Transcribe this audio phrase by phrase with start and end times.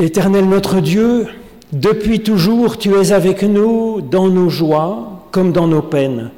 [0.00, 1.28] Éternel notre Dieu,
[1.72, 6.30] depuis toujours tu es avec nous dans nos joies comme dans nos peines,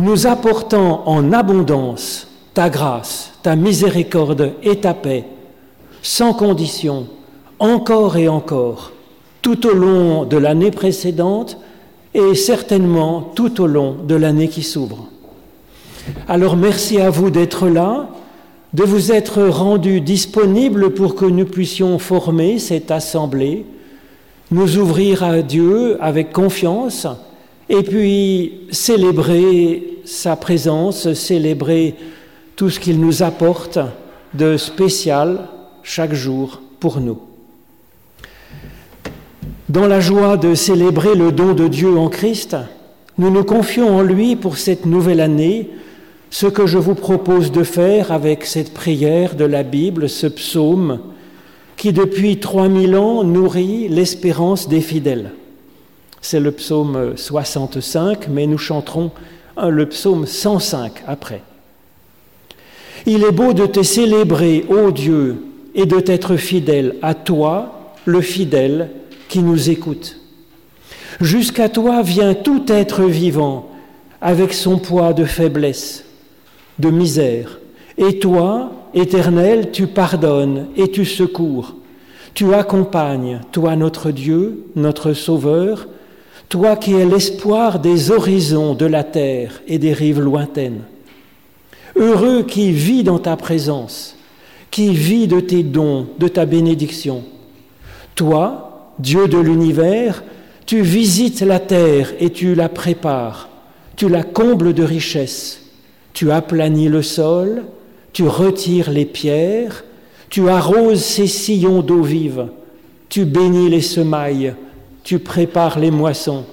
[0.00, 5.24] nous apportant en abondance ta grâce, ta miséricorde et ta paix,
[6.02, 7.06] sans condition,
[7.60, 8.90] encore et encore,
[9.40, 11.58] tout au long de l'année précédente
[12.12, 15.08] et certainement tout au long de l'année qui s'ouvre.
[16.26, 18.08] Alors merci à vous d'être là,
[18.74, 23.64] de vous être rendu disponible pour que nous puissions former cette assemblée,
[24.50, 27.06] nous ouvrir à Dieu avec confiance
[27.68, 31.94] et puis célébrer sa présence, célébrer
[32.56, 33.78] tout ce qu'il nous apporte
[34.34, 35.48] de spécial
[35.84, 37.20] chaque jour pour nous.
[39.68, 42.56] Dans la joie de célébrer le don de Dieu en Christ,
[43.18, 45.70] nous nous confions en lui pour cette nouvelle année,
[46.34, 50.98] ce que je vous propose de faire avec cette prière de la Bible, ce psaume,
[51.76, 55.30] qui depuis 3000 ans nourrit l'espérance des fidèles.
[56.22, 59.12] C'est le psaume 65, mais nous chanterons
[59.62, 61.42] le psaume 105 après.
[63.06, 65.40] Il est beau de te célébrer, ô Dieu,
[65.76, 68.90] et de t'être fidèle à toi, le fidèle,
[69.28, 70.18] qui nous écoute.
[71.20, 73.70] Jusqu'à toi vient tout être vivant
[74.20, 76.04] avec son poids de faiblesse,
[76.78, 77.58] de misère.
[77.96, 81.74] Et toi, Éternel, tu pardonnes et tu secours.
[82.34, 85.86] Tu accompagnes, toi notre Dieu, notre Sauveur,
[86.48, 90.82] toi qui es l'espoir des horizons de la terre et des rives lointaines.
[91.96, 94.16] Heureux qui vit dans ta présence,
[94.70, 97.22] qui vit de tes dons, de ta bénédiction.
[98.16, 100.24] Toi, Dieu de l'univers,
[100.66, 103.48] tu visites la terre et tu la prépares,
[103.96, 105.63] tu la combles de richesses,
[106.14, 107.64] tu aplanis le sol,
[108.14, 109.84] tu retires les pierres,
[110.30, 112.46] tu arroses ces sillons d'eau vive,
[113.10, 114.54] tu bénis les semailles,
[115.02, 116.44] tu prépares les moissons,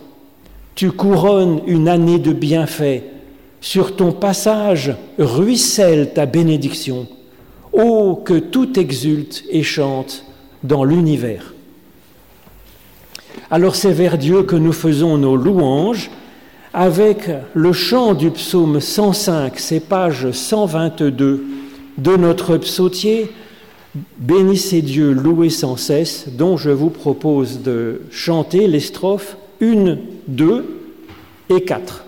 [0.75, 3.03] tu couronnes une année de bienfaits,
[3.61, 7.07] sur ton passage ruisselle ta bénédiction.
[7.71, 10.25] Oh, que tout exulte et chante
[10.63, 11.53] dans l'univers.
[13.51, 16.09] Alors c'est vers Dieu que nous faisons nos louanges
[16.73, 21.43] avec le chant du psaume 105, c'est page 122
[21.97, 23.31] de notre psautier.
[24.17, 30.65] Bénissez Dieu, louez sans cesse, dont je vous propose de chanter les strophes 1, 2
[31.49, 32.05] et 4.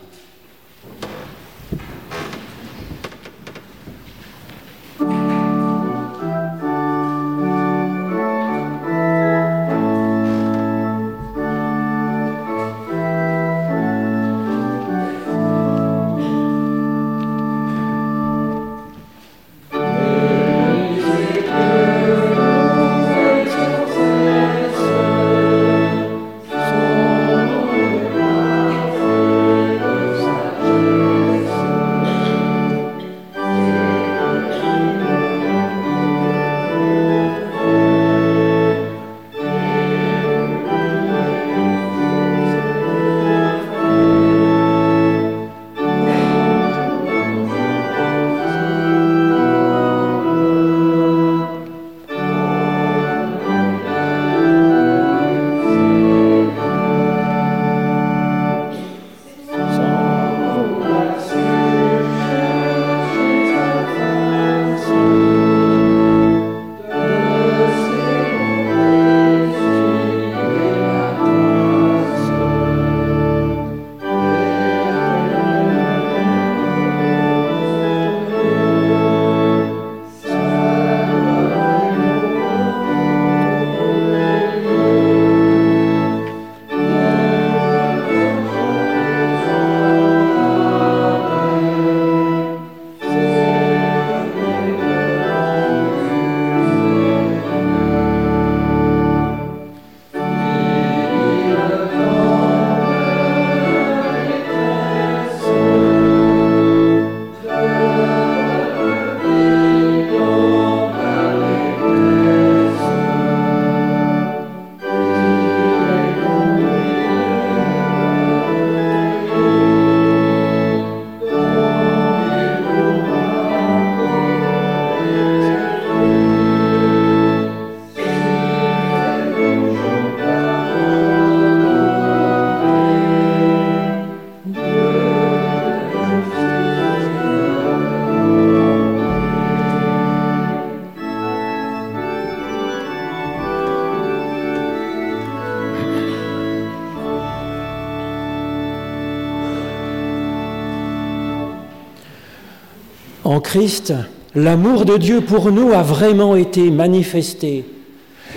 [153.34, 153.96] En Christ,
[154.36, 157.66] l'amour de Dieu pour nous a vraiment été manifesté.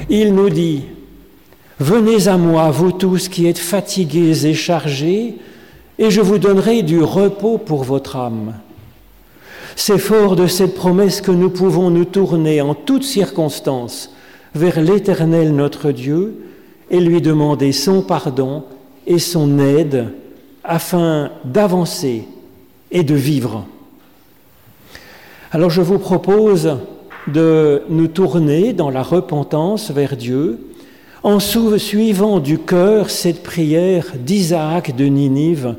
[0.09, 0.85] Il nous dit,
[1.79, 5.35] Venez à moi, vous tous qui êtes fatigués et chargés,
[5.99, 8.55] et je vous donnerai du repos pour votre âme.
[9.77, 14.15] C'est fort de cette promesse que nous pouvons nous tourner en toutes circonstances
[14.55, 16.43] vers l'Éternel notre Dieu
[16.91, 18.65] et lui demander son pardon
[19.07, 20.15] et son aide
[20.65, 22.27] afin d'avancer
[22.91, 23.67] et de vivre.
[25.53, 26.77] Alors je vous propose
[27.29, 30.59] de nous tourner dans la repentance vers Dieu
[31.23, 35.77] en suivant du cœur cette prière d'Isaac de Ninive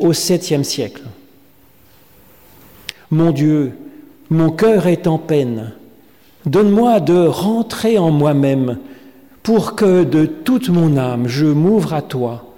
[0.00, 1.02] au 7e siècle.
[3.12, 3.72] Mon Dieu,
[4.30, 5.72] mon cœur est en peine.
[6.44, 8.78] Donne-moi de rentrer en moi-même
[9.44, 12.52] pour que de toute mon âme je m'ouvre à toi.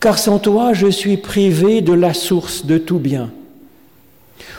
[0.00, 3.30] Car sans toi je suis privé de la source de tout bien.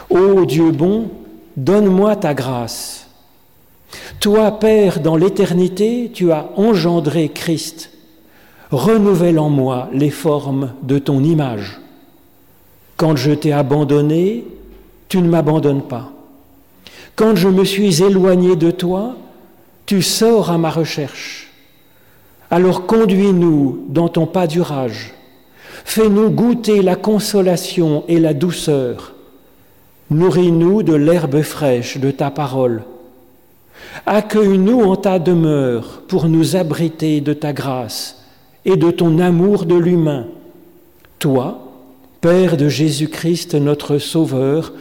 [0.10, 1.10] Ô Dieu bon,
[1.58, 3.08] donne-moi ta grâce.
[4.20, 7.92] Toi, Père, dans l'éternité, tu as engendré Christ.
[8.72, 11.80] Renouvelle en moi les formes de ton image.
[12.96, 14.46] Quand je t'ai abandonné,
[15.10, 16.12] tu ne m'abandonnes pas.
[17.16, 19.16] Quand je me suis éloigné de toi,
[19.86, 21.50] tu sors à ma recherche.
[22.50, 25.14] Alors conduis-nous dans ton pâturage.
[25.86, 29.17] Fais-nous goûter la consolation et la douceur.
[30.10, 32.84] Nourris-nous de l'herbe fraîche de ta parole.
[34.06, 38.24] Accueille-nous en ta demeure pour nous abriter de ta grâce
[38.66, 40.28] et de ton amour de l'humain.
[41.20, 41.64] Toi,
[42.22, 44.74] Père de Jésus-Christ, notre Sauveur,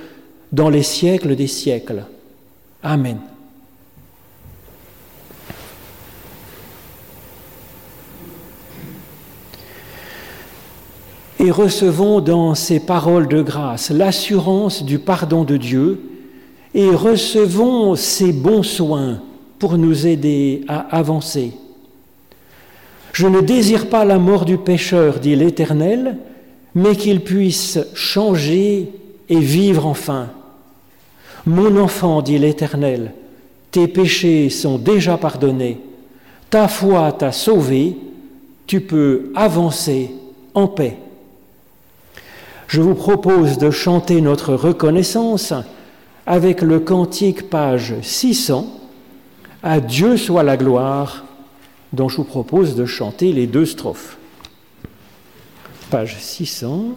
[0.52, 2.04] dans les siècles des siècles.
[2.82, 3.18] Amen.
[11.46, 16.00] Et recevons dans ces paroles de grâce l'assurance du pardon de Dieu
[16.74, 19.22] et recevons ses bons soins
[19.60, 21.52] pour nous aider à avancer.
[23.12, 26.18] Je ne désire pas la mort du pécheur, dit l'Éternel,
[26.74, 28.90] mais qu'il puisse changer
[29.28, 30.30] et vivre enfin.
[31.46, 33.12] Mon enfant, dit l'Éternel,
[33.70, 35.78] tes péchés sont déjà pardonnés,
[36.50, 37.96] ta foi t'a sauvé,
[38.66, 40.10] tu peux avancer
[40.52, 40.96] en paix.
[42.68, 45.52] Je vous propose de chanter notre reconnaissance
[46.26, 48.66] avec le cantique page 600,
[49.62, 51.24] À Dieu soit la gloire,
[51.92, 54.18] dont je vous propose de chanter les deux strophes.
[55.90, 56.96] Page 600.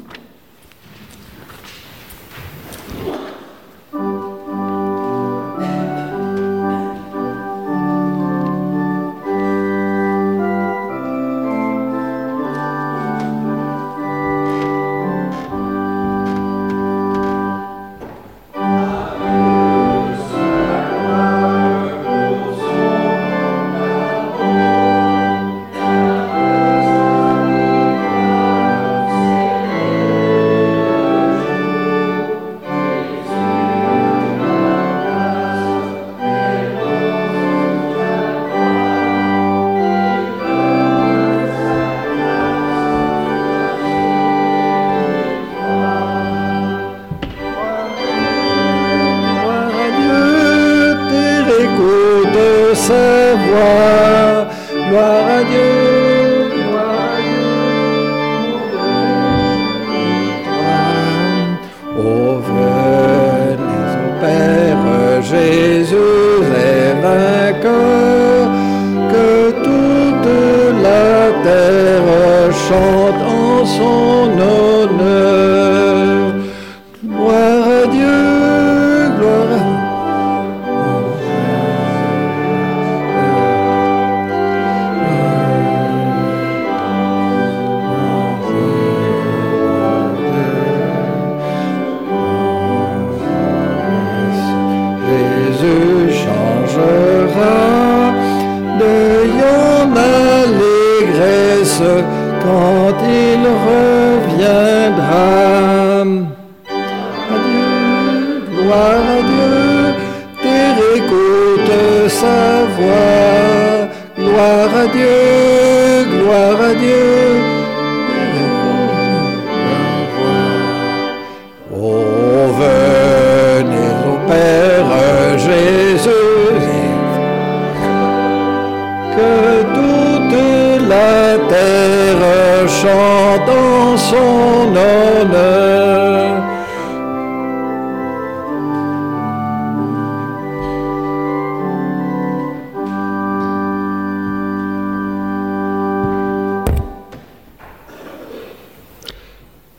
[132.82, 136.20] chante son honneur.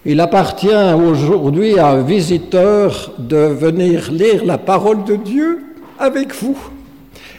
[0.04, 5.61] Il appartient aujourd'hui à un visiteur de venir lire la parole de Dieu
[5.99, 6.59] avec vous.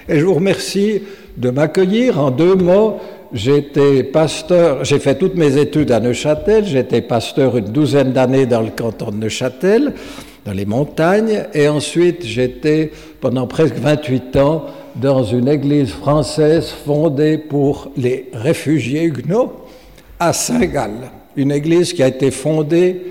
[0.07, 1.03] Et je vous remercie
[1.37, 2.99] de m'accueillir en deux mots
[3.33, 8.61] J'étais pasteur, j'ai fait toutes mes études à Neuchâtel, j'étais pasteur une douzaine d'années dans
[8.61, 9.93] le canton de Neuchâtel,
[10.45, 17.37] dans les montagnes, et ensuite j'étais pendant presque 28 ans dans une église française fondée
[17.37, 19.53] pour les réfugiés huguenots
[20.19, 23.01] à Saint-Gall une église qui a été fondée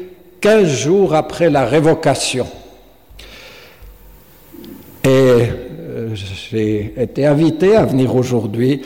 [0.40, 2.46] 15 jours après la révocation.
[5.04, 8.82] Et euh, j'ai été invité à venir aujourd'hui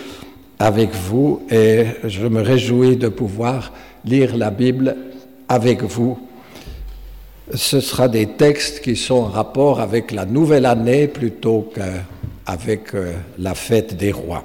[0.58, 3.72] avec vous et je me réjouis de pouvoir
[4.04, 4.96] lire la Bible
[5.48, 6.18] avec vous.
[7.52, 13.12] Ce sera des textes qui sont en rapport avec la nouvelle année plutôt qu'avec euh,
[13.38, 14.42] la fête des rois.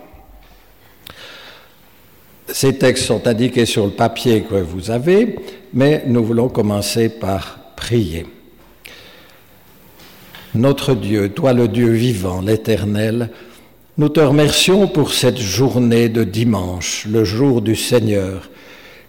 [2.52, 5.36] Ces textes sont indiqués sur le papier que vous avez,
[5.74, 8.26] mais nous voulons commencer par prier.
[10.56, 13.30] Notre Dieu, toi le Dieu vivant, l'Éternel,
[14.00, 18.50] nous te remercions pour cette journée de dimanche, le jour du Seigneur,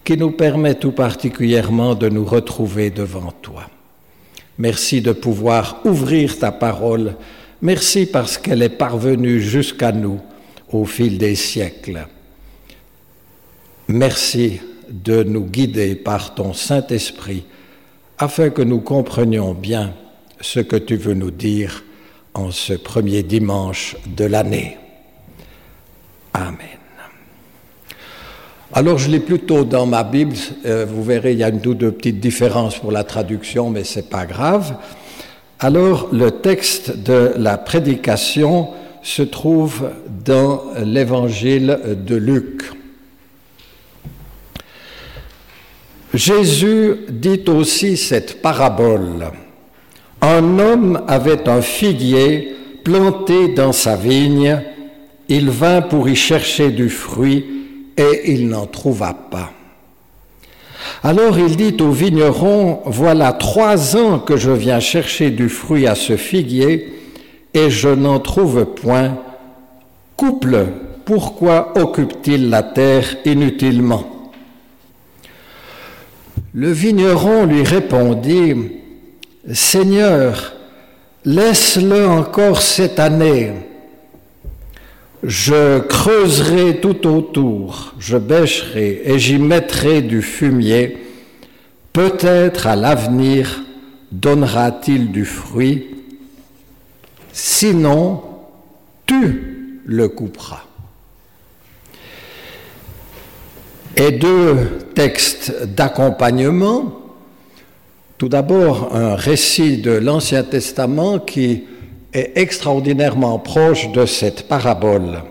[0.03, 3.71] qui nous permet tout particulièrement de nous retrouver devant toi.
[4.59, 7.15] Merci de pouvoir ouvrir ta parole.
[7.63, 10.21] Merci parce qu'elle est parvenue jusqu'à nous
[10.73, 12.09] au fil des siècles.
[13.87, 17.45] Merci de nous guider par ton Saint-Esprit
[18.19, 19.95] afin que nous comprenions bien
[20.41, 21.85] ce que tu veux nous dire
[22.35, 24.77] en ce premier dimanche de l'année.
[26.33, 26.59] Amen.
[28.73, 31.75] Alors je l'ai plutôt dans ma Bible, euh, vous verrez, il y a une ou
[31.75, 34.77] deux petites différences pour la traduction, mais ce n'est pas grave.
[35.59, 38.69] Alors le texte de la prédication
[39.03, 39.91] se trouve
[40.25, 42.63] dans l'évangile de Luc.
[46.15, 49.31] Jésus dit aussi cette parabole.
[50.23, 54.61] Un homme avait un figuier planté dans sa vigne,
[55.29, 57.45] il vint pour y chercher du fruit
[57.97, 59.53] et il n'en trouva pas.
[61.03, 65.95] Alors il dit au vigneron, voilà trois ans que je viens chercher du fruit à
[65.95, 66.93] ce figuier
[67.55, 69.17] et je n'en trouve point.
[70.17, 70.67] Couple,
[71.05, 74.05] pourquoi occupe-t-il la terre inutilement?
[76.53, 78.55] Le vigneron lui répondit,
[79.53, 80.53] Seigneur,
[81.25, 83.53] laisse-le encore cette année.
[85.23, 90.99] Je creuserai tout autour, je bêcherai et j'y mettrai du fumier.
[91.93, 93.63] Peut-être à l'avenir
[94.13, 95.87] donnera-t-il du fruit.
[97.33, 98.23] Sinon,
[99.07, 100.65] tu le couperas.
[104.01, 104.57] et deux
[104.95, 107.00] textes d'accompagnement.
[108.21, 111.65] Tout d'abord, un récit de l'Ancien Testament qui
[112.13, 115.23] est extraordinairement proche de cette parabole.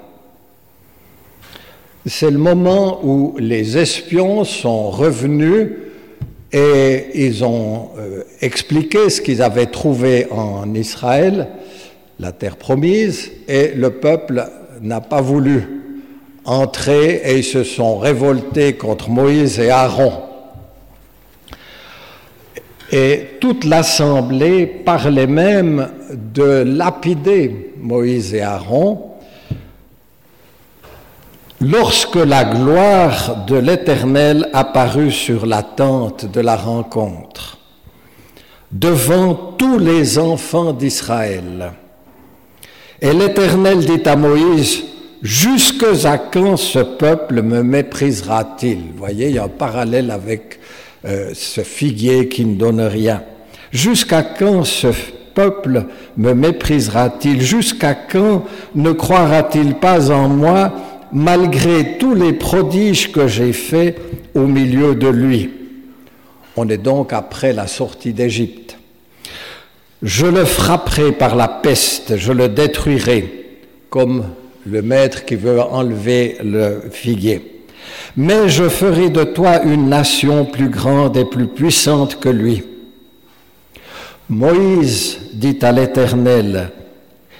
[2.07, 5.69] C'est le moment où les espions sont revenus
[6.51, 11.47] et ils ont euh, expliqué ce qu'ils avaient trouvé en Israël,
[12.19, 14.49] la terre promise, et le peuple
[14.81, 15.61] n'a pas voulu
[16.43, 20.28] entrés et ils se sont révoltés contre Moïse et Aaron.
[22.91, 29.09] Et toute l'assemblée parlait même de lapider Moïse et Aaron
[31.61, 37.57] lorsque la gloire de l'Éternel apparut sur la tente de la rencontre,
[38.71, 41.73] devant tous les enfants d'Israël.
[43.01, 44.83] Et l'Éternel dit à Moïse,
[45.21, 48.93] Jusque à quand ce peuple me méprisera-t-il?
[48.95, 50.61] Voyez, il y a un parallèle avec
[51.05, 53.23] euh, ce figuier qui ne donne rien.
[53.71, 54.87] Jusqu'à quand ce
[55.33, 55.85] peuple
[56.17, 57.41] me méprisera-t-il?
[57.41, 60.73] Jusqu'à quand ne croira-t-il pas en moi
[61.11, 63.97] malgré tous les prodiges que j'ai faits
[64.35, 65.51] au milieu de lui?
[66.55, 68.77] On est donc après la sortie d'Égypte.
[70.01, 73.45] Je le frapperai par la peste, je le détruirai
[73.89, 74.25] comme
[74.65, 77.58] le maître qui veut enlever le figuier.
[78.17, 82.63] Mais je ferai de toi une nation plus grande et plus puissante que lui.
[84.29, 86.71] Moïse dit à l'Éternel,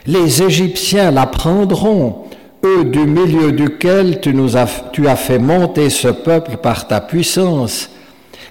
[0.06, 2.26] les Égyptiens la prendront,
[2.64, 7.00] eux du milieu duquel tu, nous as, tu as fait monter ce peuple par ta
[7.00, 7.90] puissance,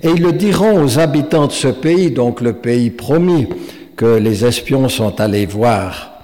[0.02, 3.48] et ils le diront aux habitants de ce pays, donc le pays promis,
[3.96, 6.17] que les espions sont allés voir.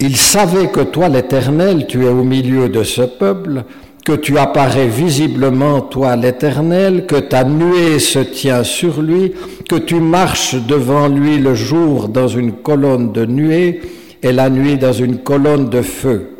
[0.00, 3.64] Il savait que toi, l'Éternel, tu es au milieu de ce peuple,
[4.04, 9.32] que tu apparais visiblement, toi l'Éternel, que ta nuée se tient sur lui,
[9.68, 13.82] que tu marches devant lui le jour dans une colonne de nuée
[14.22, 16.30] et la nuit dans une colonne de feu.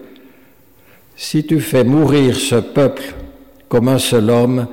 [1.15, 3.03] Si tu fais mourir ce peuple
[3.69, 4.69] comme un seul homme,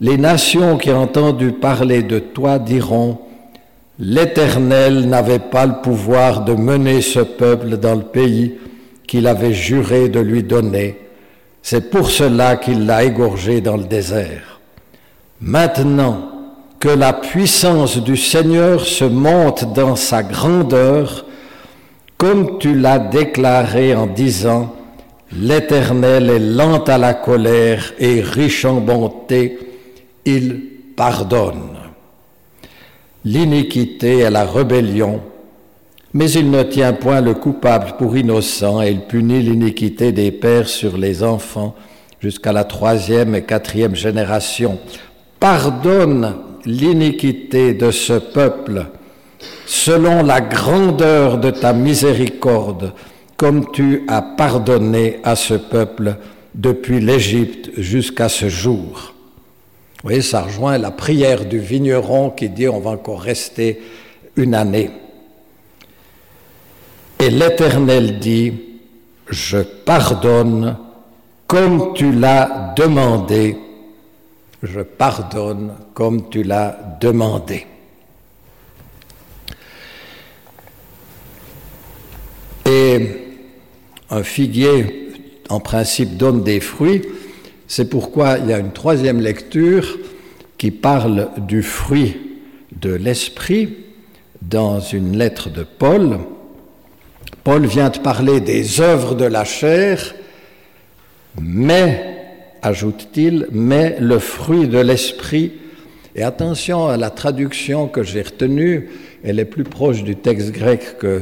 [0.00, 3.18] les nations qui ont entendu parler de toi diront,
[3.98, 8.54] L'Éternel n'avait pas le pouvoir de mener ce peuple dans le pays
[9.06, 10.98] qu'il avait juré de lui donner
[11.70, 14.58] c'est pour cela qu'il l'a égorgé dans le désert.
[15.40, 16.30] Maintenant
[16.80, 21.26] que la puissance du Seigneur se monte dans sa grandeur,
[22.16, 24.74] comme tu l'as déclaré en disant,
[25.30, 29.58] L'Éternel est lent à la colère et riche en bonté,
[30.24, 30.62] il
[30.96, 31.87] pardonne.
[33.24, 35.20] L'iniquité et la rébellion
[36.14, 40.68] mais il ne tient point le coupable pour innocent et il punit l'iniquité des pères
[40.68, 41.74] sur les enfants
[42.20, 44.78] jusqu'à la troisième et quatrième génération.
[45.38, 46.34] Pardonne
[46.64, 48.86] l'iniquité de ce peuple
[49.66, 52.92] selon la grandeur de ta miséricorde,
[53.36, 56.16] comme tu as pardonné à ce peuple
[56.54, 59.14] depuis l'Égypte jusqu'à ce jour.
[59.98, 63.82] Vous voyez, ça rejoint la prière du vigneron qui dit on va encore rester
[64.36, 64.90] une année.
[67.18, 68.52] Et l'Éternel dit,
[69.28, 70.76] je pardonne
[71.48, 73.56] comme tu l'as demandé,
[74.62, 77.66] je pardonne comme tu l'as demandé.
[82.66, 83.00] Et
[84.10, 85.10] un figuier,
[85.48, 87.02] en principe, donne des fruits.
[87.70, 89.98] C'est pourquoi il y a une troisième lecture
[90.56, 92.16] qui parle du fruit
[92.80, 93.76] de l'esprit
[94.40, 96.18] dans une lettre de Paul.
[97.44, 100.14] Paul vient de parler des œuvres de la chair,
[101.38, 102.16] mais,
[102.62, 105.52] ajoute-t-il, mais le fruit de l'esprit.
[106.16, 108.88] Et attention à la traduction que j'ai retenue,
[109.22, 111.20] elle est plus proche du texte grec que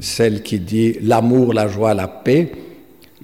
[0.00, 2.50] celle qui dit l'amour, la joie, la paix.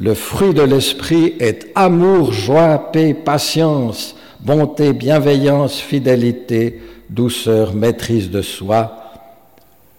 [0.03, 8.43] Le fruit de l'esprit est amour, joie, paix, patience, bonté, bienveillance, fidélité, douceur, maîtrise de
[8.43, 9.13] soi.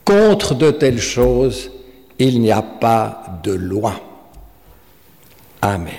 [0.04, 1.72] Contre de telles choses,
[2.20, 3.94] il n'y a pas de loi.
[5.62, 5.94] Amen.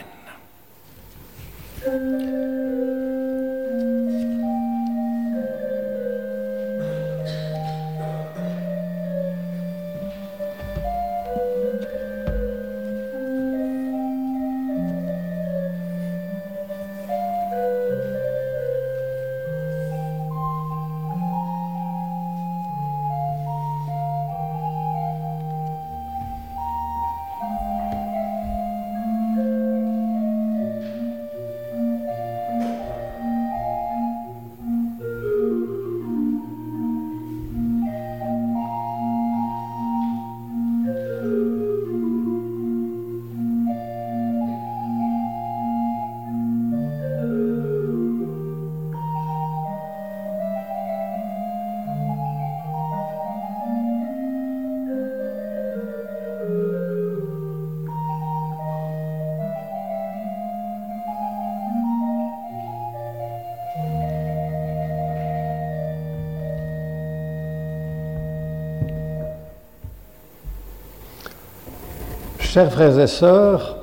[72.55, 73.79] Chers frères et sœurs,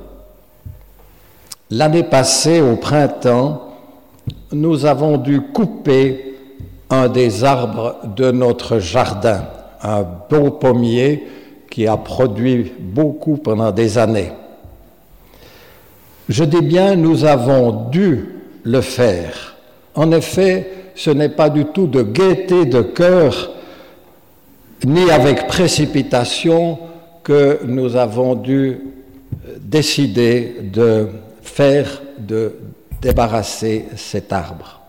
[1.70, 3.68] l'année passée, au printemps,
[4.50, 6.38] nous avons dû couper
[6.88, 9.44] un des arbres de notre jardin,
[9.82, 11.22] un beau pommier
[11.70, 14.32] qui a produit beaucoup pendant des années.
[16.30, 18.26] Je dis bien, nous avons dû
[18.62, 19.54] le faire.
[19.94, 23.50] En effet, ce n'est pas du tout de gaieté de cœur,
[24.86, 26.78] ni avec précipitation,
[27.22, 28.78] que nous avons dû
[29.60, 31.08] décider de
[31.42, 32.54] faire, de
[33.00, 34.80] débarrasser cet arbre.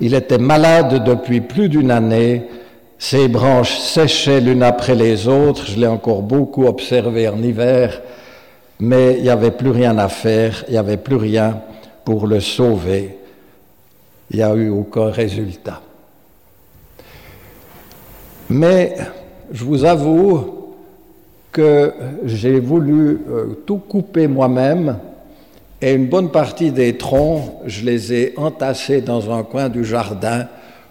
[0.00, 2.44] Il était malade depuis plus d'une année,
[2.98, 8.00] ses branches séchaient l'une après les autres, je l'ai encore beaucoup observé en hiver,
[8.80, 11.60] mais il n'y avait plus rien à faire, il n'y avait plus rien
[12.04, 13.18] pour le sauver.
[14.30, 15.80] Il n'y a eu aucun résultat.
[18.48, 18.96] Mais
[19.52, 20.63] je vous avoue,
[21.54, 21.92] que
[22.24, 24.98] j'ai voulu euh, tout couper moi-même
[25.80, 30.46] et une bonne partie des troncs, je les ai entassés dans un coin du jardin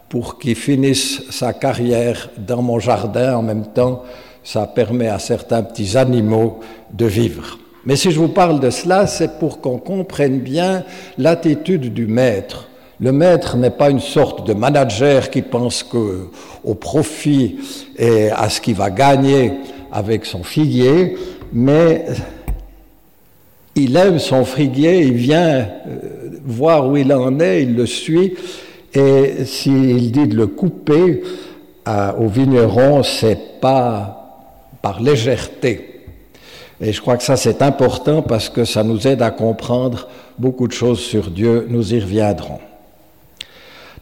[0.07, 3.35] pour qu'ils finissent sa carrière dans mon jardin.
[3.35, 4.03] En même temps,
[4.43, 6.59] ça permet à certains petits animaux
[6.93, 7.57] de vivre.
[7.85, 10.83] Mais si je vous parle de cela, c'est pour qu'on comprenne bien
[11.17, 12.69] l'attitude du maître.
[13.01, 16.29] Le maître n'est pas une sorte de manager qui pense que,
[16.63, 17.57] au profit
[17.97, 19.51] et à ce qu'il va gagner
[19.93, 21.15] avec son figuier,
[21.53, 22.05] mais
[23.75, 25.99] il aime son figuier, il vient euh,
[26.43, 28.33] voir où il en est, il le suit,
[28.93, 31.23] et s'il dit de le couper
[32.17, 34.23] au vigneron, c'est pas
[34.81, 36.05] par légèreté.
[36.79, 40.67] Et je crois que ça c'est important parce que ça nous aide à comprendre beaucoup
[40.67, 42.59] de choses sur Dieu, nous y reviendrons.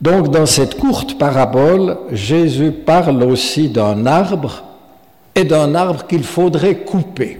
[0.01, 4.63] Donc dans cette courte parabole, Jésus parle aussi d'un arbre
[5.35, 7.39] et d'un arbre qu'il faudrait couper.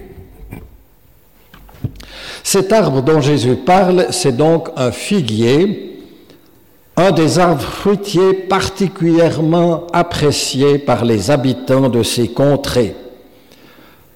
[2.42, 6.00] Cet arbre dont Jésus parle, c'est donc un figuier,
[6.96, 12.94] un des arbres fruitiers particulièrement appréciés par les habitants de ces contrées.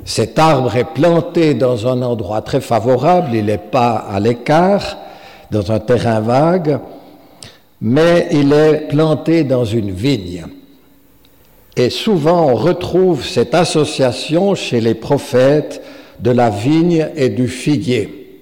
[0.05, 4.99] Cet arbre est planté dans un endroit très favorable, il n'est pas à l'écart,
[5.51, 6.81] dans un terrain vague,
[7.81, 10.45] mais il est planté dans une vigne.
[11.77, 15.83] Et souvent on retrouve cette association chez les prophètes
[16.21, 18.41] de la vigne et du figuier.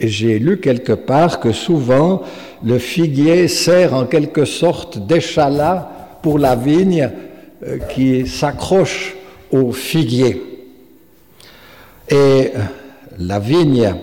[0.00, 2.22] J'ai lu quelque part que souvent
[2.64, 5.88] le figuier sert en quelque sorte d'échalas
[6.22, 7.10] pour la vigne
[7.64, 9.14] euh, qui s'accroche
[9.52, 10.42] au figuier.
[12.08, 12.50] Et
[13.18, 13.94] la vigne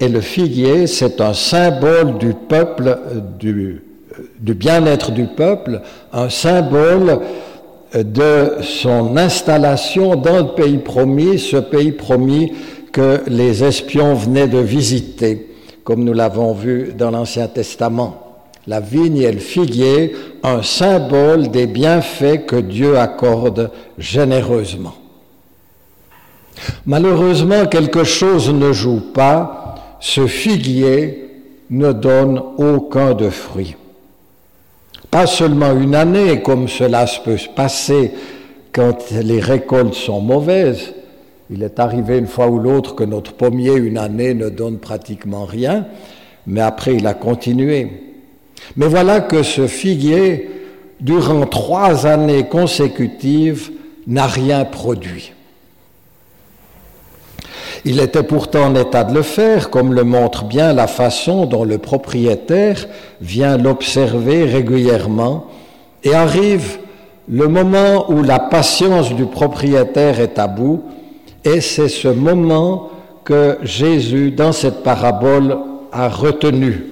[0.00, 3.82] et le figuier, c'est un symbole du peuple, euh, du,
[4.18, 7.16] euh, bien-être du peuple, un symbole euh,
[7.94, 12.52] de son installation dans le pays promis, ce pays promis
[12.92, 15.48] que les espions venaient de visiter,
[15.84, 18.16] comme nous l'avons vu dans l'Ancien Testament.
[18.66, 24.94] La vigne et le figuier, un symbole des bienfaits que Dieu accorde généreusement.
[26.84, 31.28] Malheureusement, quelque chose ne joue pas ce figuier
[31.68, 33.76] ne donne aucun de fruit.
[35.10, 38.12] Pas seulement une année, comme cela peut se passer
[38.72, 40.94] quand les récoltes sont mauvaises.
[41.50, 45.44] Il est arrivé une fois ou l'autre que notre pommier, une année, ne donne pratiquement
[45.44, 45.86] rien,
[46.46, 47.88] mais après il a continué.
[48.76, 50.48] Mais voilà que ce figuier,
[51.00, 53.72] durant trois années consécutives,
[54.06, 55.32] n'a rien produit.
[57.84, 61.64] Il était pourtant en état de le faire, comme le montre bien la façon dont
[61.64, 62.86] le propriétaire
[63.20, 65.46] vient l'observer régulièrement,
[66.04, 66.78] et arrive
[67.28, 70.82] le moment où la patience du propriétaire est à bout,
[71.44, 72.90] et c'est ce moment
[73.24, 75.56] que Jésus, dans cette parabole,
[75.92, 76.86] a retenu.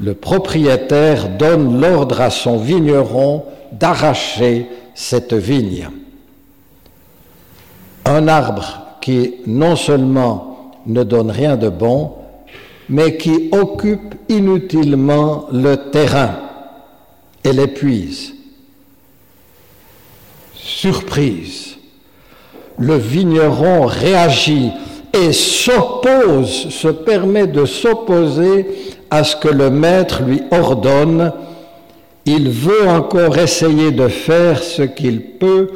[0.00, 5.88] Le propriétaire donne l'ordre à son vigneron d'arracher cette vigne.
[8.04, 12.12] Un arbre qui non seulement ne donne rien de bon,
[12.90, 16.32] mais qui occupe inutilement le terrain
[17.42, 18.34] et l'épuise.
[20.54, 21.78] Surprise,
[22.76, 24.72] le vigneron réagit
[25.14, 28.66] et s'oppose, se permet de s'opposer
[29.10, 31.32] à ce que le maître lui ordonne.
[32.26, 35.70] Il veut encore essayer de faire ce qu'il peut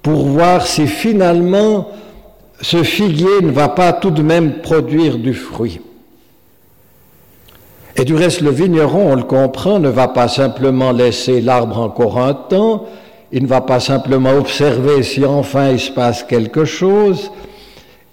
[0.00, 1.88] pour voir si finalement
[2.60, 5.80] ce figuier ne va pas tout de même produire du fruit.
[7.96, 12.18] Et du reste, le vigneron, on le comprend, ne va pas simplement laisser l'arbre encore
[12.18, 12.86] un temps,
[13.32, 17.30] il ne va pas simplement observer si enfin il se passe quelque chose,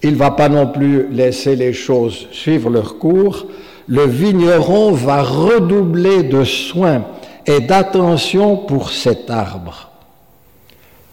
[0.01, 3.45] il ne va pas non plus laisser les choses suivre leur cours,
[3.87, 7.03] le vigneron va redoubler de soins
[7.45, 9.91] et d'attention pour cet arbre.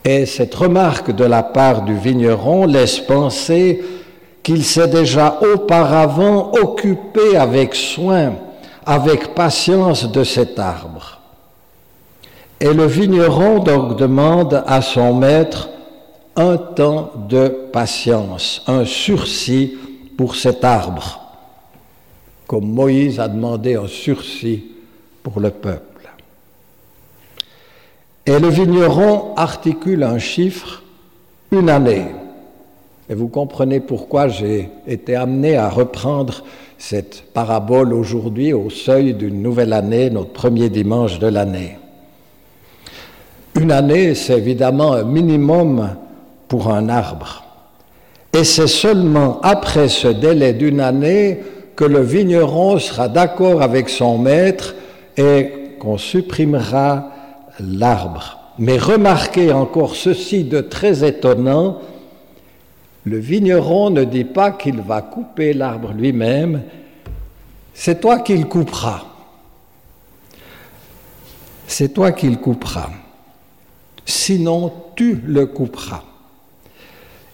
[0.04, 3.82] Et cette remarque de la part du vigneron laisse penser
[4.42, 8.34] qu'il s'est déjà auparavant occupé avec soin,
[8.84, 11.20] avec patience de cet arbre.
[12.58, 15.68] Et le vigneron donc demande à son maître
[16.36, 19.74] un temps de patience, un sursis
[20.16, 21.20] pour cet arbre,
[22.46, 24.64] comme Moïse a demandé un sursis
[25.22, 25.91] pour le peuple.
[28.24, 30.82] Et le vigneron articule un chiffre,
[31.50, 32.06] une année.
[33.10, 36.44] Et vous comprenez pourquoi j'ai été amené à reprendre
[36.78, 41.78] cette parabole aujourd'hui au seuil d'une nouvelle année, notre premier dimanche de l'année.
[43.60, 45.90] Une année, c'est évidemment un minimum
[46.46, 47.44] pour un arbre.
[48.32, 51.40] Et c'est seulement après ce délai d'une année
[51.74, 54.74] que le vigneron sera d'accord avec son maître
[55.16, 57.10] et qu'on supprimera
[57.60, 58.38] l'arbre.
[58.58, 61.80] Mais remarquez encore ceci de très étonnant,
[63.04, 66.62] Le vigneron ne dit pas qu'il va couper l'arbre lui-même,
[67.74, 69.02] c'est toi qui le couperas.
[71.66, 72.90] C'est toi qui le couperas.
[74.04, 76.04] Sinon, tu le couperas.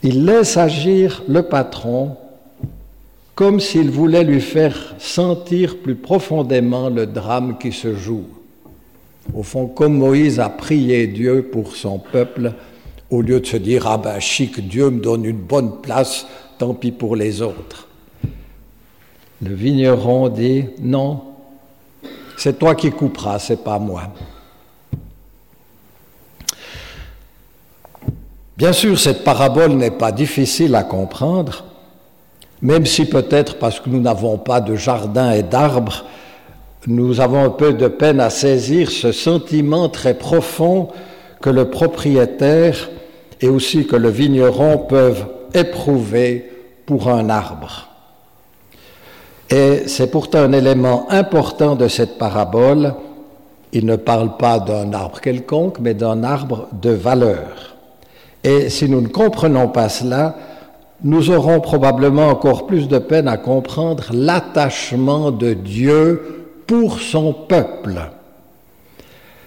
[0.03, 2.17] Il laisse agir le patron
[3.35, 8.27] comme s'il voulait lui faire sentir plus profondément le drame qui se joue.
[9.35, 12.53] Au fond, comme Moïse a prié Dieu pour son peuple,
[13.11, 16.27] au lieu de se dire Ah ben chic, Dieu me donne une bonne place,
[16.59, 17.89] tant pis pour les autres.
[19.43, 21.23] Le vigneron dit Non,
[22.37, 24.13] c'est toi qui couperas, c'est pas moi.
[28.57, 31.65] Bien sûr, cette parabole n'est pas difficile à comprendre,
[32.61, 36.05] même si peut-être parce que nous n'avons pas de jardin et d'arbres,
[36.89, 40.89] nous avons un peu de peine à saisir ce sentiment très profond
[41.43, 42.89] que le propriétaire
[43.43, 46.51] et aussi que le vigneron peuvent éprouver
[46.87, 47.89] pour un arbre.
[49.51, 52.95] Et c'est pourtant un élément important de cette parabole.
[53.75, 57.77] Il ne parle pas d'un arbre quelconque, mais d'un arbre de valeur.
[58.43, 60.37] Et si nous ne comprenons pas cela,
[61.05, 66.38] nous aurons probablement encore plus de peine à comprendre l'attachement de Dieu
[66.69, 67.99] pour son peuple.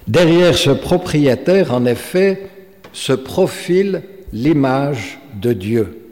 [0.07, 2.49] Derrière ce propriétaire, en effet,
[2.91, 4.01] se profile
[4.33, 6.09] l'image de Dieu.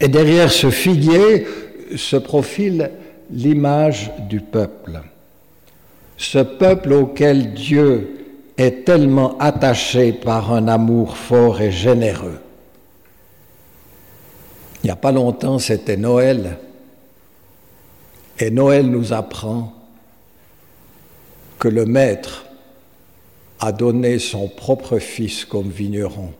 [0.00, 1.46] Et derrière ce figuier
[1.94, 2.90] se profile
[3.30, 5.02] l'image du peuple.
[6.16, 8.14] Ce peuple auquel Dieu
[8.56, 12.40] est tellement attaché par un amour fort et généreux.
[14.82, 16.56] Il n'y a pas longtemps, c'était Noël.
[18.38, 19.77] Et Noël nous apprend
[21.58, 22.46] que le Maître
[23.60, 26.32] a donné son propre fils comme vigneron.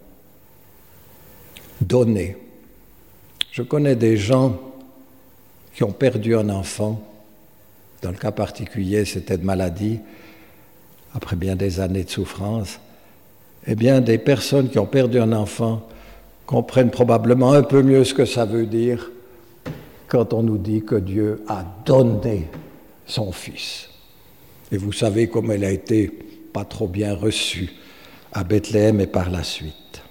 [1.80, 2.36] Donné.
[3.50, 4.58] Je connais des gens
[5.74, 7.02] qui ont perdu un enfant.
[8.02, 9.98] Dans le cas particulier, c'était de maladie,
[11.14, 12.78] après bien des années de souffrance.
[13.66, 15.86] Eh bien, des personnes qui ont perdu un enfant
[16.46, 19.10] comprennent probablement un peu mieux ce que ça veut dire
[20.06, 22.48] quand on nous dit que Dieu a donné
[23.06, 23.88] son Fils.
[24.70, 26.10] Et vous savez comme elle a été
[26.52, 27.70] pas trop bien reçue
[28.32, 30.02] à Bethléem et par la suite.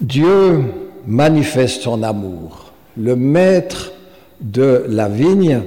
[0.00, 0.62] Dieu
[1.06, 2.72] manifeste son amour.
[2.96, 3.92] Le maître
[4.40, 5.62] de la vigne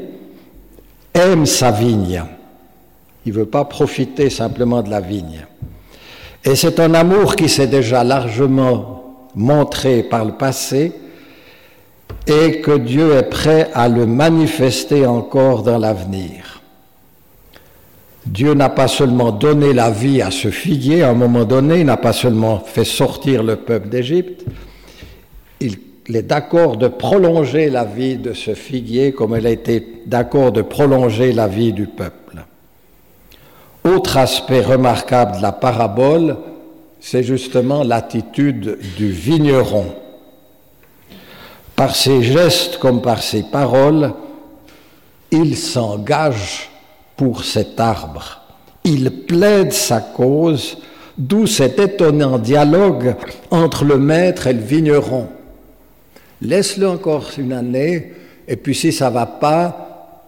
[1.14, 2.24] aime sa vigne.
[3.26, 5.46] Il ne veut pas profiter simplement de la vigne.
[6.44, 10.94] Et c'est un amour qui s'est déjà largement montré par le passé
[12.28, 16.62] et que Dieu est prêt à le manifester encore dans l'avenir.
[18.26, 21.86] Dieu n'a pas seulement donné la vie à ce figuier, à un moment donné, il
[21.86, 24.46] n'a pas seulement fait sortir le peuple d'Égypte,
[25.60, 30.52] il est d'accord de prolonger la vie de ce figuier comme il a été d'accord
[30.52, 32.44] de prolonger la vie du peuple.
[33.84, 36.38] Autre aspect remarquable de la parabole,
[37.00, 39.96] c'est justement l'attitude du vigneron.
[41.82, 44.14] Par ses gestes comme par ses paroles,
[45.32, 46.70] il s'engage
[47.18, 48.42] pour cet arbre.
[48.84, 50.78] Il plaide sa cause,
[51.18, 53.16] d'où cet étonnant dialogue
[53.50, 55.28] entre le maître et le vigneron.
[56.44, 58.14] Laisse-le encore une année,
[58.48, 60.22] et puis si ça va pas,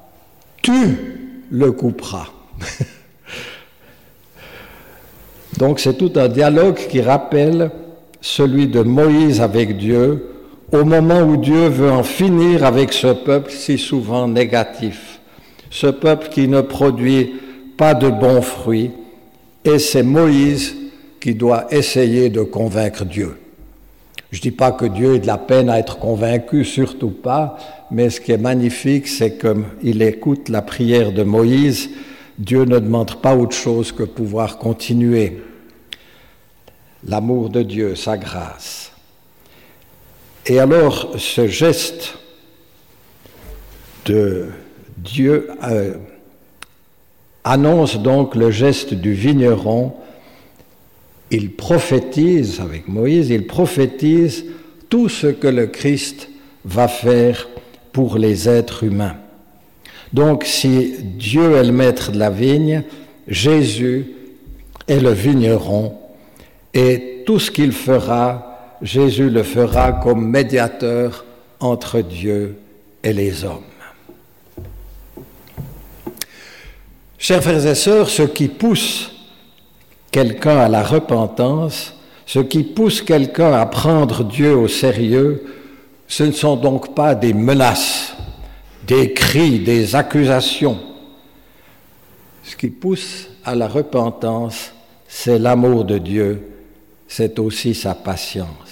[0.60, 2.30] tu le couperas.
[5.60, 7.70] Donc c'est tout un dialogue qui rappelle
[8.22, 10.32] celui de Moïse avec Dieu
[10.72, 15.20] au moment où Dieu veut en finir avec ce peuple si souvent négatif,
[15.70, 17.34] ce peuple qui ne produit
[17.78, 18.92] pas de bons fruits,
[19.66, 20.76] et c'est Moïse
[21.20, 23.38] qui doit essayer de convaincre Dieu.
[24.32, 27.58] Je ne dis pas que Dieu ait de la peine à être convaincu, surtout pas,
[27.92, 31.90] mais ce qui est magnifique, c'est qu'il écoute la prière de Moïse
[32.38, 35.44] Dieu ne demande pas autre chose que pouvoir continuer.
[37.06, 38.83] L'amour de Dieu, sa grâce.
[40.46, 42.16] Et alors, ce geste
[44.06, 44.50] de
[44.98, 45.94] Dieu euh,
[47.44, 49.94] annonce donc le geste du vigneron.
[51.32, 54.46] Il prophétise, avec Moïse, il prophétise
[54.90, 56.30] tout ce que le Christ
[56.66, 57.48] va faire
[57.92, 59.16] pour les êtres humains.
[60.12, 62.84] Donc si Dieu est le maître de la vigne,
[63.28, 64.12] Jésus
[64.88, 65.96] est le vigneron
[66.74, 68.53] et tout ce qu'il fera,
[68.84, 71.26] Jésus le fera comme médiateur
[71.60, 72.58] entre Dieu
[73.02, 73.64] et les hommes.
[77.18, 79.12] Chers frères et sœurs, ce qui pousse
[80.12, 85.44] quelqu'un à la repentance, Ce qui pousse quelqu'un à prendre Dieu au sérieux,
[86.08, 88.16] ce ne sont donc pas des menaces,
[88.88, 90.80] des cris, des accusations.
[92.44, 94.72] Ce qui pousse à la repentance,
[95.08, 96.50] c'est l'amour de Dieu,
[97.08, 98.63] c'est aussi sa patience.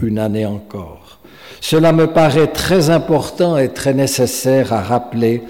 [0.00, 1.18] Une année encore.
[1.60, 5.42] Cela me paraît très important et très nécessaire à rappeler.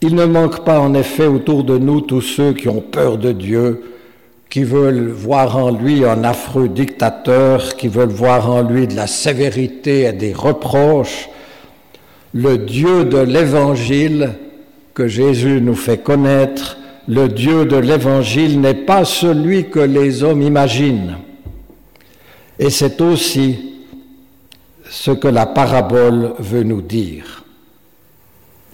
[0.00, 3.32] Il ne manque pas en effet autour de nous tous ceux qui ont peur de
[3.32, 3.82] Dieu,
[4.48, 9.08] qui veulent voir en lui un affreux dictateur, qui veulent voir en lui de la
[9.08, 11.28] sévérité et des reproches.
[12.32, 14.34] Le Dieu de l'Évangile
[14.94, 20.42] que Jésus nous fait connaître, le Dieu de l'Évangile n'est pas celui que les hommes
[20.42, 21.16] imaginent.
[22.58, 23.76] Et c'est aussi
[24.90, 27.44] ce que la parabole veut nous dire.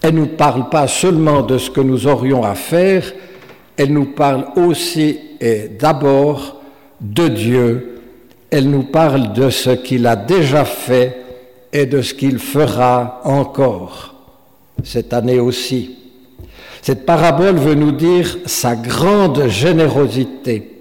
[0.01, 3.11] Elle ne nous parle pas seulement de ce que nous aurions à faire,
[3.77, 6.61] elle nous parle aussi et d'abord
[7.01, 8.01] de Dieu,
[8.49, 11.17] elle nous parle de ce qu'il a déjà fait
[11.73, 14.15] et de ce qu'il fera encore
[14.83, 15.97] cette année aussi.
[16.81, 20.71] Cette parabole veut nous dire sa grande générosité,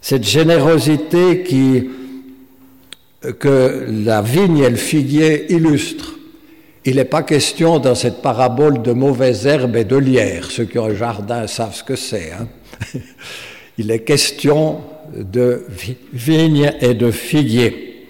[0.00, 1.90] cette générosité qui
[3.20, 6.14] que la vigne et le figuier illustrent.
[6.84, 10.50] Il n'est pas question dans cette parabole de mauvaises herbes et de lierre.
[10.50, 12.30] Ceux qui ont un jardin savent ce que c'est.
[12.32, 12.48] Hein.
[13.78, 14.80] Il est question
[15.14, 15.66] de
[16.12, 18.06] vigne et de figuier.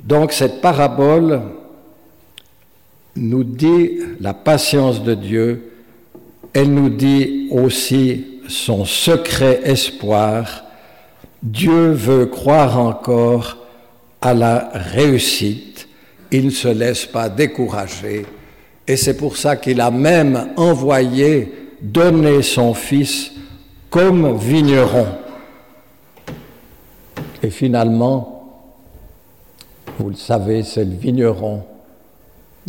[0.00, 1.42] Donc cette parabole
[3.16, 5.72] nous dit la patience de Dieu,
[6.54, 10.64] elle nous dit aussi son secret espoir
[11.42, 13.58] Dieu veut croire encore
[14.20, 15.88] à la réussite.
[16.30, 18.26] Il ne se laisse pas décourager.
[18.86, 23.32] Et c'est pour ça qu'il a même envoyé donner son fils
[23.90, 25.06] comme vigneron.
[27.42, 28.38] Et finalement,
[29.98, 31.64] vous le savez, c'est le vigneron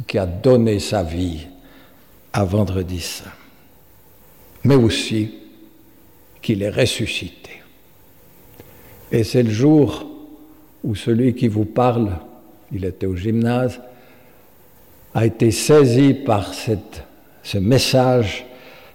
[0.07, 1.47] qui a donné sa vie
[2.31, 3.31] à vendredi saint,
[4.63, 5.33] mais aussi
[6.41, 7.38] qu'il est ressuscité.
[9.11, 10.05] Et c'est le jour
[10.83, 12.11] où celui qui vous parle,
[12.71, 13.79] il était au gymnase,
[15.13, 18.45] a été saisi par ce message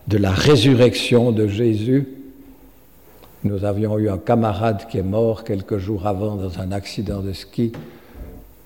[0.06, 2.06] de la résurrection de Jésus.
[3.42, 7.32] Nous avions eu un camarade qui est mort quelques jours avant dans un accident de
[7.32, 7.72] ski.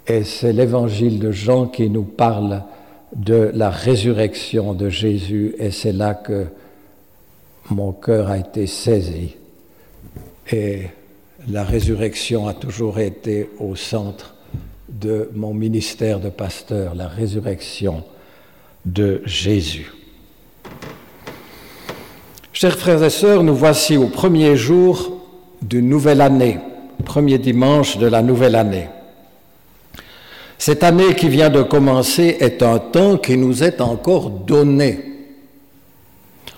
[0.06, 2.62] Et c'est l'évangile de Jean qui nous parle
[3.16, 5.54] de la résurrection de Jésus.
[5.58, 6.46] Et c'est là que
[7.70, 9.34] mon cœur a été saisi.
[10.52, 10.82] Et
[11.50, 14.34] la résurrection a toujours été au centre
[14.88, 18.04] de mon ministère de pasteur, la résurrection
[18.84, 19.92] de Jésus.
[22.52, 25.20] Chers frères et sœurs, nous voici au premier jour
[25.62, 26.58] d'une nouvelle année,
[27.04, 28.88] premier dimanche de la nouvelle année.
[30.58, 35.04] Cette année qui vient de commencer est un temps qui nous est encore donné,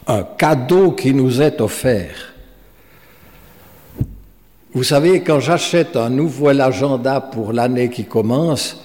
[0.06, 2.34] un cadeau qui nous est offert.
[4.72, 8.76] Vous savez, quand j'achète un nouvel agenda pour l'année qui commence,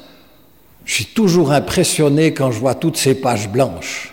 [0.84, 4.12] je suis toujours impressionné quand je vois toutes ces pages blanches.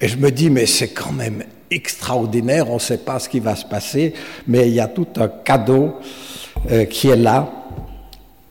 [0.00, 3.40] Et je me dis, mais c'est quand même extraordinaire, on ne sait pas ce qui
[3.40, 4.14] va se passer,
[4.46, 5.94] mais il y a tout un cadeau
[6.70, 7.50] euh, qui est là.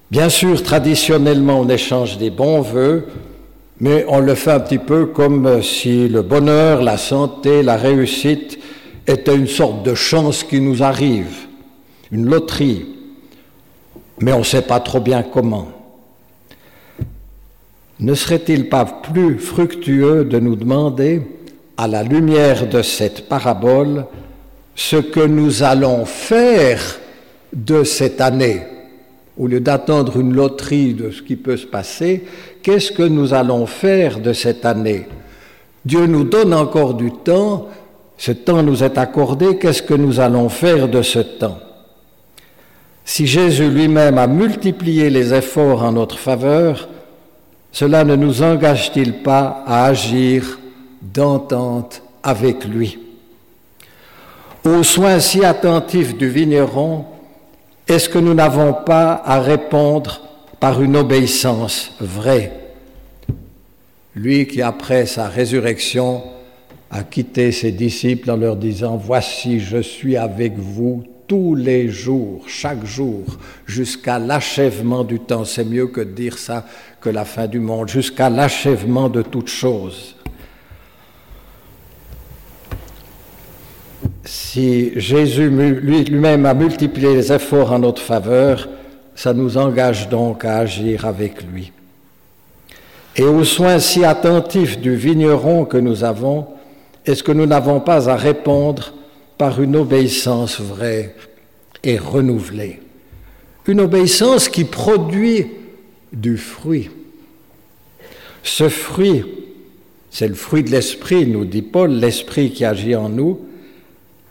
[0.10, 3.08] Bien sûr, traditionnellement, on échange des bons voeux,
[3.80, 8.60] mais on le fait un petit peu comme si le bonheur, la santé, la réussite
[9.08, 11.48] étaient une sorte de chance qui nous arrive
[12.12, 12.86] une loterie,
[14.20, 15.68] mais on ne sait pas trop bien comment.
[18.00, 21.22] Ne serait-il pas plus fructueux de nous demander,
[21.78, 24.06] à la lumière de cette parabole,
[24.76, 27.00] ce que nous allons faire
[27.54, 28.64] de cette année?
[29.38, 32.26] Au lieu d'attendre une loterie de ce qui peut se passer,
[32.62, 35.08] qu'est-ce que nous allons faire de cette année?
[35.86, 37.70] Dieu nous donne encore du temps,
[38.18, 41.58] ce temps nous est accordé, qu'est-ce que nous allons faire de ce temps?
[43.06, 46.90] Si Jésus lui-même a multiplié les efforts en notre faveur,
[47.72, 50.60] cela ne nous engage-t-il pas à agir
[51.02, 53.00] d'entente avec lui?
[54.64, 57.06] Aux soins si attentifs du vigneron,
[57.88, 60.22] est-ce que nous n'avons pas à répondre
[60.60, 62.52] par une obéissance vraie?
[64.16, 66.22] Lui qui, après sa résurrection,
[66.92, 72.44] a quitté ses disciples en leur disant, Voici, je suis avec vous tous les jours,
[72.46, 73.24] chaque jour,
[73.66, 75.46] jusqu'à l'achèvement du temps.
[75.46, 76.66] C'est mieux que de dire ça
[77.00, 80.18] que la fin du monde, jusqu'à l'achèvement de toutes choses.
[84.26, 88.68] si Jésus lui-même a multiplié les efforts en notre faveur,
[89.16, 91.72] ça nous engage donc à agir avec lui.
[93.16, 96.48] Et aux soins si attentifs du vigneron que nous avons,
[97.06, 98.94] est-ce que nous n'avons pas à répondre
[99.42, 101.16] par une obéissance vraie
[101.84, 102.80] et renouvelée
[103.66, 105.48] Une obéissance qui produit
[106.14, 106.92] du fruit.
[108.44, 109.26] Ce fruit,
[110.12, 113.40] c'est le fruit de l'esprit, nous dit Paul, l'esprit qui agit en nous,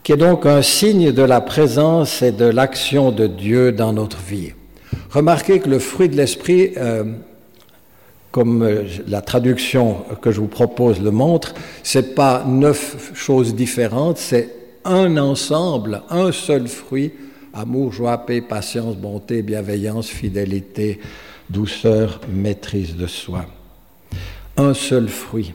[0.01, 4.21] qui est donc un signe de la présence et de l'action de Dieu dans notre
[4.21, 4.53] vie.
[5.09, 7.03] Remarquez que le fruit de l'esprit, euh,
[8.31, 11.53] comme euh, la traduction que je vous propose le montre,
[11.83, 17.11] c'est pas neuf choses différentes, c'est un ensemble, un seul fruit
[17.53, 20.99] amour, joie, paix, patience, bonté, bienveillance, fidélité,
[21.49, 23.45] douceur, maîtrise de soi.
[24.57, 25.53] Un seul fruit.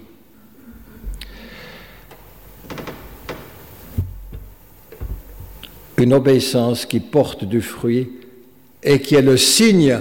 [5.99, 8.11] Une obéissance qui porte du fruit
[8.83, 9.99] et qui est le signe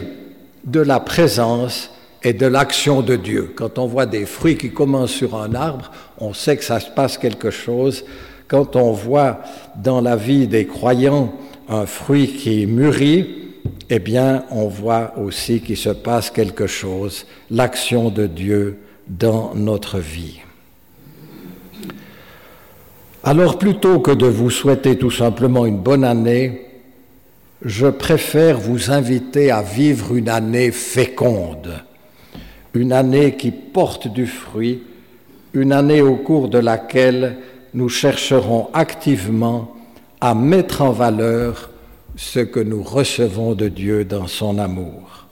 [0.65, 3.53] de la présence et de l'action de Dieu.
[3.55, 6.89] Quand on voit des fruits qui commencent sur un arbre, on sait que ça se
[6.89, 8.03] passe quelque chose.
[8.47, 9.39] Quand on voit
[9.75, 11.33] dans la vie des croyants
[11.67, 13.27] un fruit qui mûrit,
[13.89, 18.77] eh bien, on voit aussi qu'il se passe quelque chose, l'action de Dieu
[19.07, 20.39] dans notre vie.
[23.23, 26.67] Alors plutôt que de vous souhaiter tout simplement une bonne année,
[27.63, 31.83] je préfère vous inviter à vivre une année féconde,
[32.75, 34.83] une année qui porte du fruit,
[35.53, 37.37] une année au cours de laquelle
[37.75, 39.75] nous chercherons activement
[40.19, 41.69] à mettre en valeur
[42.15, 45.27] ce que nous recevons de Dieu dans son amour.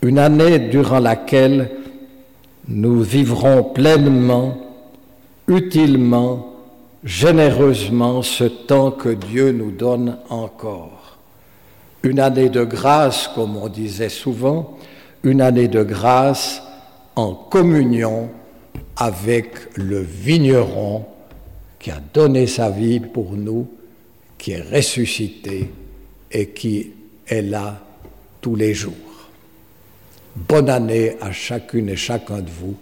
[0.00, 1.70] Une année durant laquelle
[2.68, 4.56] nous vivrons pleinement,
[5.48, 6.54] utilement,
[7.04, 10.98] généreusement ce temps que Dieu nous donne encore
[12.02, 14.78] une année de grâce, comme on disait souvent,
[15.24, 16.62] une année de grâce
[17.16, 18.28] en communion
[18.96, 21.04] avec le vigneron
[21.78, 23.68] qui a donné sa vie pour nous,
[24.36, 25.70] qui est ressuscité
[26.30, 26.92] et qui
[27.26, 27.80] est là
[28.40, 28.94] tous les jours.
[30.36, 32.76] Bonne année à chacune et chacun de vous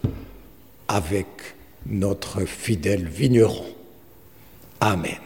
[0.88, 1.26] avec
[1.86, 3.64] notre fidèle vigneron.
[4.80, 5.25] Amen.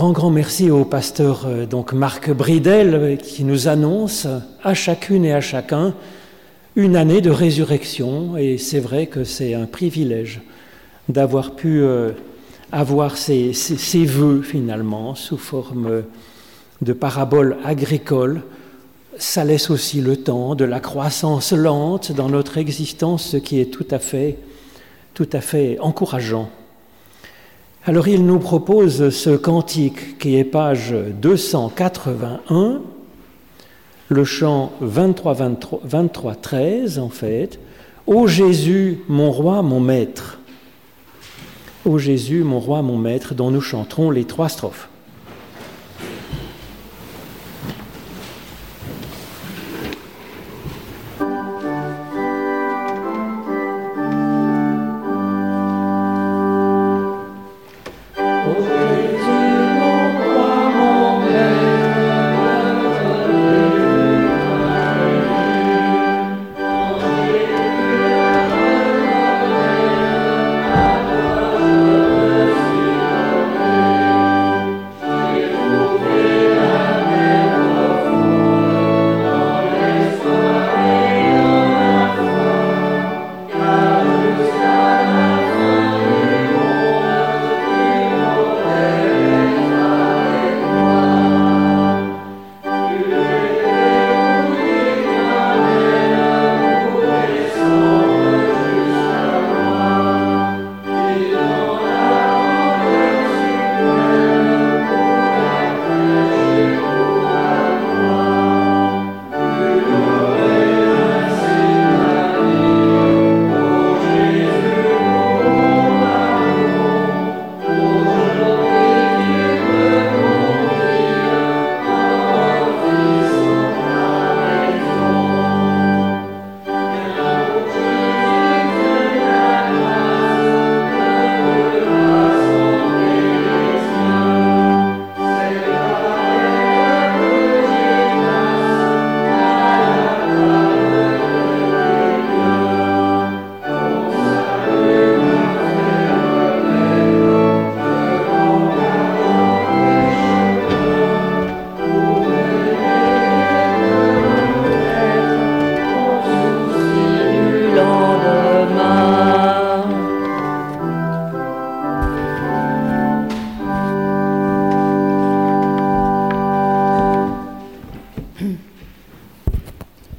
[0.00, 4.26] Grand, grand merci au pasteur euh, donc Marc Bridel euh, qui nous annonce
[4.64, 5.94] à chacune et à chacun
[6.74, 8.38] une année de résurrection.
[8.38, 10.40] Et c'est vrai que c'est un privilège
[11.10, 12.12] d'avoir pu euh,
[12.72, 13.52] avoir ces,
[14.06, 16.04] vœux finalement sous forme
[16.80, 18.40] de paraboles agricoles.
[19.18, 23.70] Ça laisse aussi le temps de la croissance lente dans notre existence, ce qui est
[23.70, 24.38] tout à fait,
[25.12, 26.48] tout à fait encourageant.
[27.86, 32.82] Alors il nous propose ce cantique qui est page 281,
[34.08, 35.34] le chant 23,
[35.84, 37.58] 23, 13 en fait.
[38.06, 40.40] Ô Jésus, mon roi, mon maître.
[41.86, 44.89] Ô Jésus, mon roi, mon maître, dont nous chanterons les trois strophes.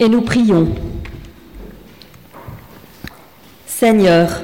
[0.02, 0.68] Et nous prions.
[3.68, 4.41] Seigneur,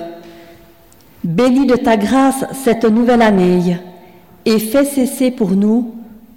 [1.24, 3.78] bénis de ta grâce cette nouvelle année
[4.46, 5.96] et fais cesser pour nous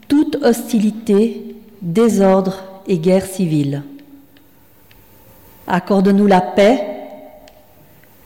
[0.09, 3.83] toute hostilité, désordre et guerre civile.
[5.66, 6.83] Accorde-nous la paix,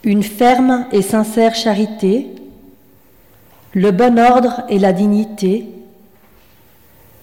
[0.05, 2.27] une ferme et sincère charité,
[3.73, 5.67] le bon ordre et la dignité,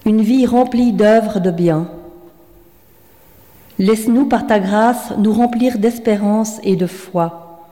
[0.04, 1.88] une vie remplie d'œuvres de bien
[3.82, 7.66] Laisse-nous par ta grâce nous remplir d'espérance et de foi.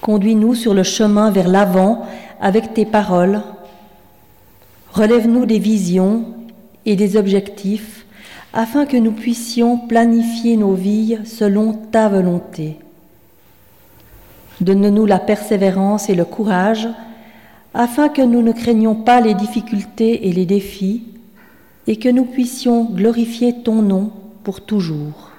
[0.00, 2.06] Conduis-nous sur le chemin vers l'avant
[2.40, 3.42] avec tes paroles.
[4.92, 6.26] Relève-nous des visions
[6.86, 8.06] et des objectifs
[8.52, 12.76] afin que nous puissions planifier nos vies selon ta volonté.
[14.60, 16.88] Donne-nous la persévérance et le courage
[17.74, 21.02] afin que nous ne craignions pas les difficultés et les défis
[21.88, 24.12] et que nous puissions glorifier ton nom
[24.42, 25.30] pour toujours.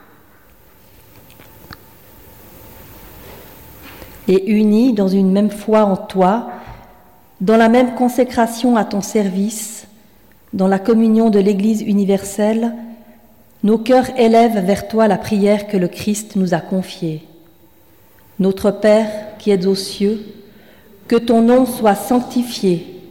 [4.28, 6.50] Et unis dans une même foi en toi,
[7.42, 9.88] dans la même consécration à ton service,
[10.54, 12.74] dans la communion de l'Église universelle,
[13.64, 17.24] nos cœurs élèvent vers toi la prière que le Christ nous a confiée.
[18.40, 20.24] Notre Père qui es aux cieux,
[21.08, 23.02] que ton nom soit sanctifié,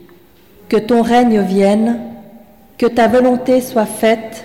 [0.68, 2.00] que ton règne vienne,
[2.78, 4.44] que ta volonté soit faite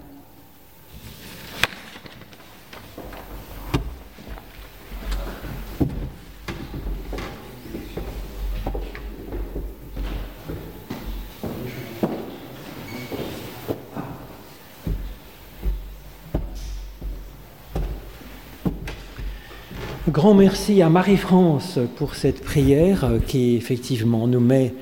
[20.11, 24.73] Grand merci à Marie-France pour cette prière qui effectivement nous met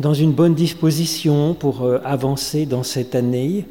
[0.00, 3.64] dans une bonne disposition pour euh, avancer dans cette année.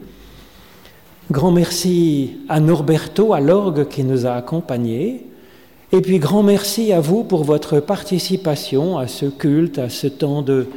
[1.29, 5.25] Grand merci à Norberto, à l'orgue qui nous a accompagnés.
[5.91, 10.43] Et puis grand merci à vous pour votre participation à ce culte, à ce temps
[10.43, 10.69] de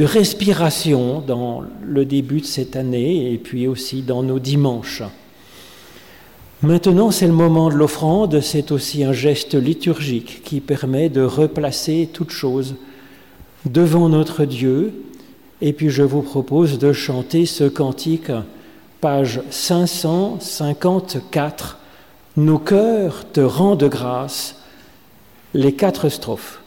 [0.00, 5.04] respiration dans le début de cette année et puis aussi dans nos dimanches.
[6.62, 12.08] Maintenant, c'est le moment de l'offrande, c'est aussi un geste liturgique qui permet de replacer
[12.10, 12.76] toute chose
[13.66, 14.94] devant notre Dieu.
[15.60, 18.32] Et puis je vous propose de chanter ce cantique,
[19.02, 21.78] page 554,
[22.38, 24.62] Nos cœurs te rendent grâce,
[25.52, 26.62] les quatre strophes.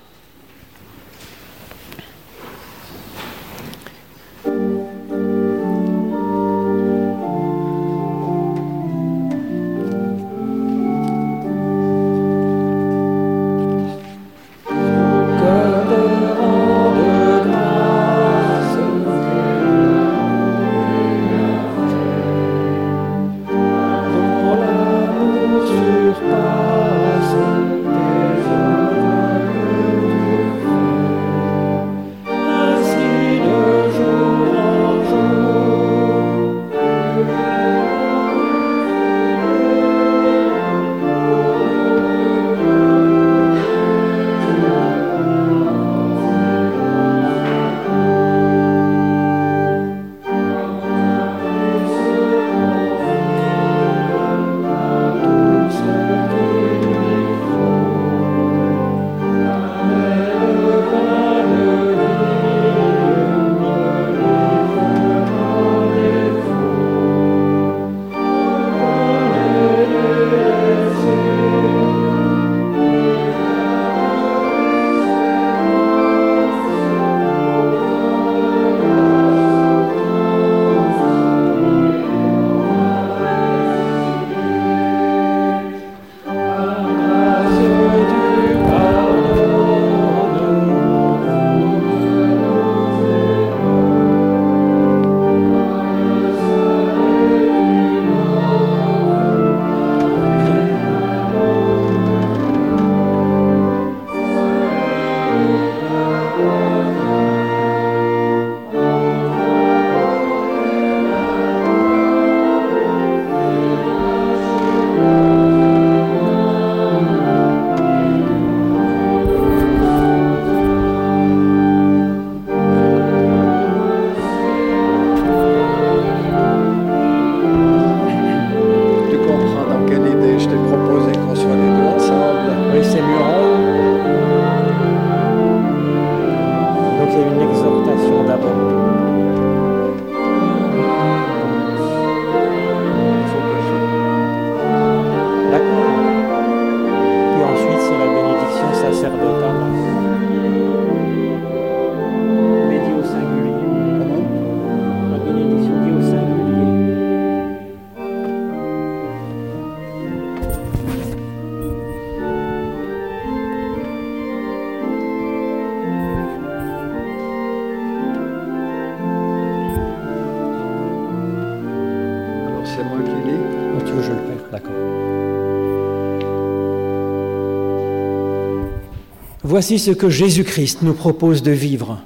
[179.59, 182.01] Voici ce que Jésus-Christ nous propose de vivre.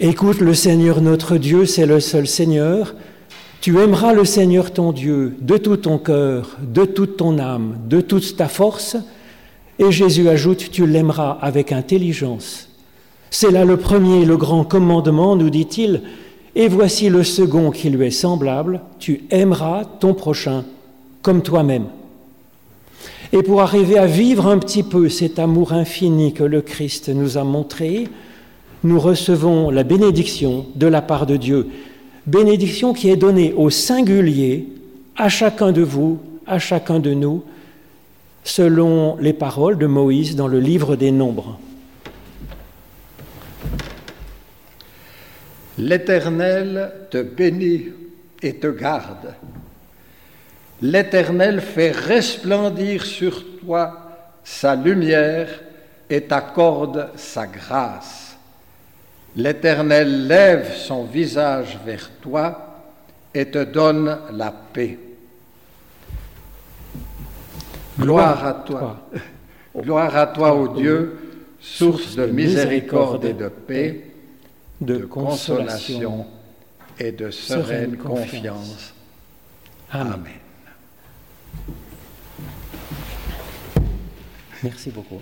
[0.00, 2.96] Écoute le Seigneur notre Dieu, c'est le seul Seigneur.
[3.60, 8.00] Tu aimeras le Seigneur ton Dieu de tout ton cœur, de toute ton âme, de
[8.00, 8.96] toute ta force.
[9.78, 12.68] Et Jésus ajoute, tu l'aimeras avec intelligence.
[13.30, 16.02] C'est là le premier, le grand commandement, nous dit-il.
[16.56, 20.64] Et voici le second qui lui est semblable, tu aimeras ton prochain
[21.22, 21.84] comme toi-même.
[23.36, 27.36] Et pour arriver à vivre un petit peu cet amour infini que le Christ nous
[27.36, 28.08] a montré,
[28.82, 31.68] nous recevons la bénédiction de la part de Dieu.
[32.26, 34.66] Bénédiction qui est donnée au singulier,
[35.18, 37.44] à chacun de vous, à chacun de nous,
[38.42, 41.58] selon les paroles de Moïse dans le livre des Nombres.
[45.76, 47.88] L'Éternel te bénit
[48.42, 49.34] et te garde.
[50.82, 54.06] L'Éternel fait resplendir sur toi
[54.44, 55.48] sa lumière
[56.08, 58.36] et t'accorde sa grâce.
[59.34, 62.84] L'Éternel lève son visage vers toi
[63.34, 64.98] et te donne la paix.
[67.98, 69.08] Gloire à toi.
[69.76, 71.18] Gloire à toi, ô Dieu,
[71.60, 74.10] source de miséricorde et de paix,
[74.80, 76.26] de consolation
[76.98, 78.94] et de sereine confiance.
[79.90, 80.45] Amen.
[84.62, 85.20] Merci beaucoup.